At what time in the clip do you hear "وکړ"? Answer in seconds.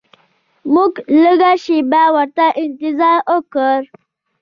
3.33-3.79